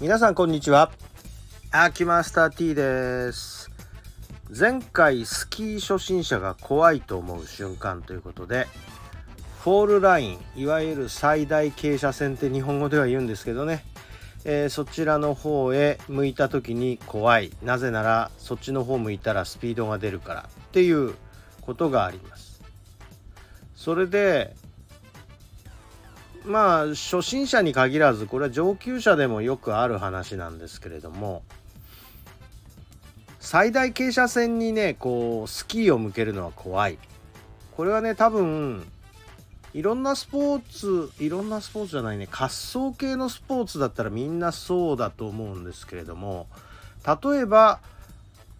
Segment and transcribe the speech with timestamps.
[0.00, 0.90] 皆さんこんにちは。
[1.72, 3.70] アキマスター T です。
[4.48, 8.66] 前回スキー初心者が怖いと思う瞬間ということで
[9.62, 13.84] フォールラインいわゆる最大傾斜線って日本語では言うんですけどね、
[14.46, 17.52] えー、そちらの方へ向いた時に怖い。
[17.62, 21.14] なぜならそっちの方向いたらスピードが出るからっていう
[21.60, 22.62] ことがあります。
[23.74, 24.56] それで
[26.44, 31.42] まあ初心者に限らずこれは上級者でもよくある話なんですけれども
[33.38, 36.98] 最大傾斜線にねこうスキーを向けるのは怖い。
[37.76, 38.86] これはね多分
[39.72, 46.48] いろんなスポーツいろんなスポーツじゃないね滑走系のスポーツだったらみんなそうだと思うんですけれども
[47.06, 47.80] 例えば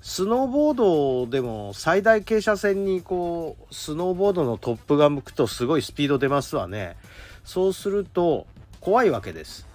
[0.00, 6.96] スノーボードでも最大傾斜線にこうスノーボードのトップが向くとすごいスピード出ますわね。
[7.44, 8.46] そうすると
[8.80, 9.66] 怖いわけです。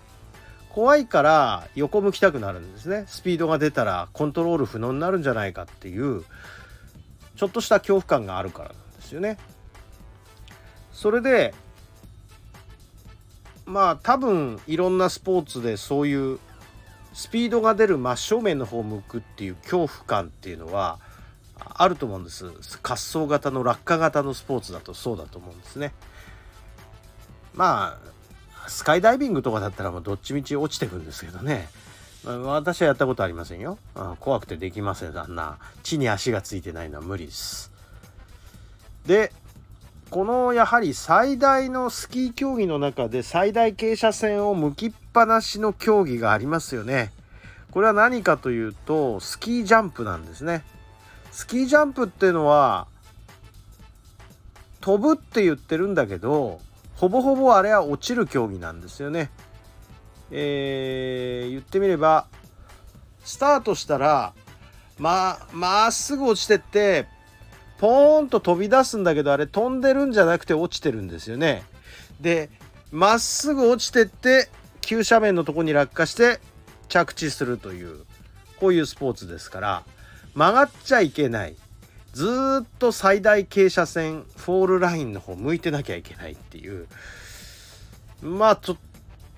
[0.70, 3.06] 怖いから横向きたくなるんですね。
[3.08, 6.24] スピードが出たらコントロール不能になるんじゃないかっていう
[7.36, 9.38] ちょっとした恐怖感があるからなんですよね。
[10.92, 11.54] それで
[13.66, 16.40] まあ多分いろんなスポーツでそういう
[17.14, 21.00] スピードが出る真正面の方向くっていう恐怖感っていうのは
[21.58, 22.46] あると思うんです。
[22.46, 25.94] 滑走型の落下型のスポーツだとそうだと思うんですね。
[27.58, 27.98] ま
[28.66, 31.68] あスカイダイビングとかだったらもうどっちみち落ちてくんですけどね
[32.24, 37.72] 私はやったことありませんようん怖くてできませんあんな地に足がついてないのは無理です
[39.06, 39.32] で
[40.10, 47.12] このやはり最大のスキー競技の中で最大傾斜線を向きっぱなしの競技がありますよね。
[47.72, 50.64] これは何かというとスキージャンプなんですね。
[51.32, 52.88] スキージャンプっていうのは
[54.80, 56.62] 飛ぶって言ってるんだけど
[56.98, 59.30] ほぼほぼあれは落ちる競技なんですよね。
[60.32, 62.28] えー、言ってみれば
[63.24, 64.34] スタートしたら
[64.98, 67.08] ままっすぐ落ちてって
[67.78, 71.64] ポーンと飛び出すんだけどあれ飛んでるんじゃなくて落ちてるんですよね。
[72.20, 72.50] で
[72.92, 74.50] まっすぐ落ちてって
[74.82, 76.40] 急斜面のとこに落下して
[76.90, 78.06] 着地するという
[78.60, 79.84] こういうスポーツですから
[80.34, 81.56] 曲がっちゃいけない
[82.18, 86.88] ずっと最大傾斜線フォールラインの方向いてなきゃいけないっていう。
[88.24, 88.78] まあちょっ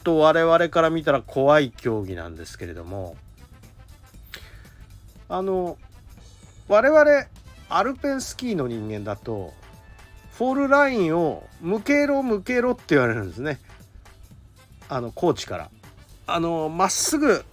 [0.06, 3.18] と我々から見たら怖い競技なんですけれども。
[5.28, 5.78] あの
[6.70, 7.26] 我々
[7.68, 9.54] アルペンスキーの人間だと
[10.32, 13.60] フォールラインを向けろ向けろって言われるんですね。
[14.88, 15.70] あのコーチから。
[16.28, 17.44] あのまっすぐ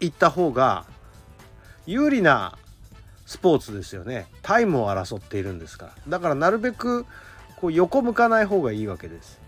[0.00, 0.84] 行った方が
[1.86, 2.58] 有利な
[3.28, 4.26] スポーツですよね。
[4.40, 5.92] タイムを争っているんですから。
[6.08, 7.04] だからなるべく
[7.56, 9.38] こう横向かない方がいいわけです。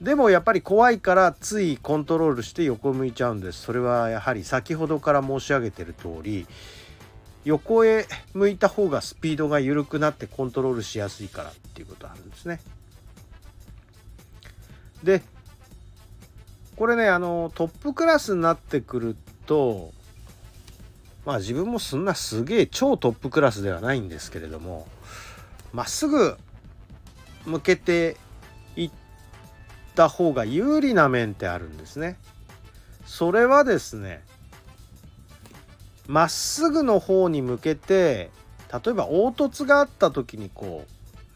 [0.00, 3.62] でもやっぱり怖いからついコントロールして横向いちゃうんです。
[3.62, 6.46] それはやはり先ほどから申し上げてる通り
[7.44, 12.60] 横へ向いた方がスピードが緩くなってコントロールしやすいからっていうことあるんですね。
[15.02, 15.20] で
[16.76, 19.90] これねあのトップクラスになってくると
[21.24, 24.86] まあ自分もそんなすげえ超トップクラスではないんですけれども
[25.72, 26.36] まっすぐ
[27.46, 28.16] 向けて
[28.76, 28.90] いっ
[29.94, 32.16] た方が有利な面ってあるんですね。
[33.06, 34.22] それはですね
[36.06, 38.30] まっすぐの方に向けて
[38.72, 40.86] 例えば凹凸があった時にこ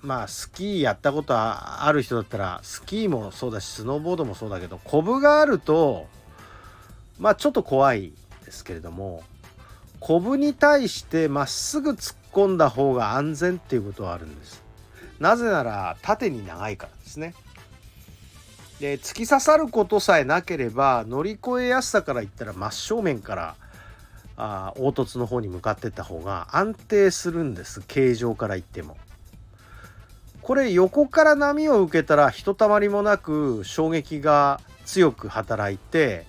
[0.02, 6.06] うまあスキーやったことある人だったらスキーもそうだしスノーボードもそうだけどコブがあると
[7.18, 8.12] まあちょっと怖い
[8.44, 9.22] ですけれども
[10.06, 14.62] コブに対してまっすぐ突っ込んだ方が安全っていうことはあるんです。
[15.18, 17.34] なぜなら縦に長いからですね。
[18.78, 23.56] で突き刺さることさえなければ乗り越えやすさから言ったら真正面から
[24.36, 28.96] あ凹凸の方に向かってった方が安定するんです形状から言っても。
[30.40, 36.26] これ横から波を受けたらひとたまりもなく衝撃が強く働いて、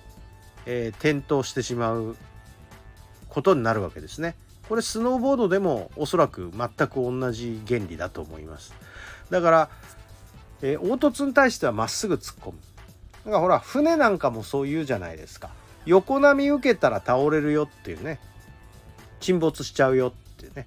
[0.66, 2.16] えー、転倒してしまう
[3.28, 4.34] ことになるわけですね。
[4.68, 8.74] これスノーボードでもおそらく全く同じ原理だと思います。
[9.30, 9.68] だから、
[10.62, 12.58] えー、凹凸に対してはまっすぐ突っ込む。
[13.24, 15.50] だからほら船なんかもそう言うじゃないですか。
[15.88, 18.20] 横波受けたら倒れるよっていうね
[19.20, 20.66] 沈没しちゃうよっていうね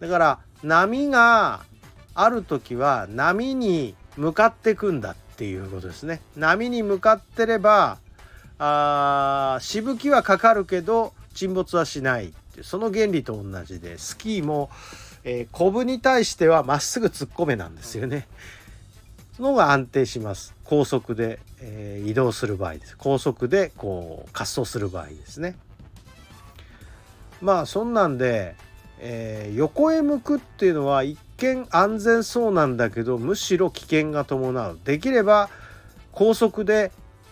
[0.00, 1.60] だから波が
[2.14, 7.98] ある時は波に向かってくんだっていうことですね波に向かってれば
[8.58, 14.70] あしぶきはかかるけど沈没はしないっていうその原理と同じでスキーも、
[15.22, 18.26] えー、コブに対してはまっすぐ突っ込めなんですよね。
[19.36, 20.54] その方が安定します。
[20.64, 22.96] 高速で、えー、移動する場合です。
[22.96, 25.56] 高速でこう滑走する場合ですね。
[27.42, 28.56] まあそんなんで、
[28.98, 34.78] えー、横へ向くっていうのは一見安全そうなんだけどむしろ危険が伴う。
[34.84, 35.50] できれば
[36.12, 36.90] 高速で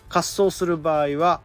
[0.09, 1.41] 滑走する場合は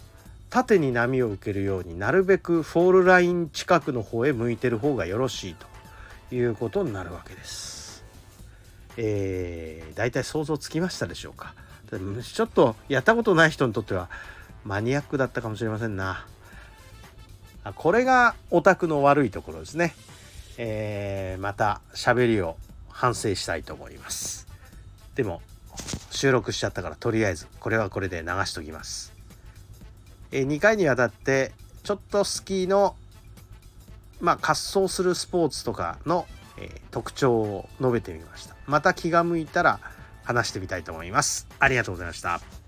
[0.50, 8.04] 縦に波を受けるようになるべくフォールライン近くの方へ向いてる方がよろしいということになるわけです。
[8.96, 11.54] えー、大体想像つきましたでしょうか
[12.22, 14.10] ちょっとやったことない人にとっては
[14.64, 16.26] マニアックだったかもしれませんな。
[17.76, 19.94] これがオタクの悪いところですね。
[20.58, 22.56] えー、また喋りを
[22.88, 24.48] 反省したいと思います。
[25.14, 25.42] でも
[26.10, 29.19] 収録しちゃったからとりあえずこれはこれで流しときます。
[30.32, 32.94] え、2回にわたってちょっとスキーの
[34.20, 36.26] まあ滑走するスポーツとかの、
[36.58, 38.54] え、特徴を述べてみました。
[38.66, 39.80] また気が向いたら
[40.24, 41.46] 話してみたいと思います。
[41.58, 42.59] ありがとうございました。